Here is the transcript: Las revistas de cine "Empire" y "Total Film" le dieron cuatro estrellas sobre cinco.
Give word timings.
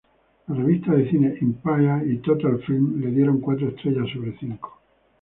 Las 0.47 0.57
revistas 0.57 0.97
de 0.97 1.11
cine 1.11 1.37
"Empire" 1.39 2.11
y 2.11 2.17
"Total 2.23 2.59
Film" 2.65 2.99
le 3.01 3.11
dieron 3.11 3.39
cuatro 3.39 3.67
estrellas 3.69 4.07
sobre 4.11 4.35
cinco. 4.39 4.79